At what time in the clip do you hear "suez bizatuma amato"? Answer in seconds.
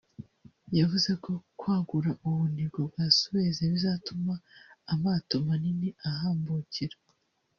3.17-5.35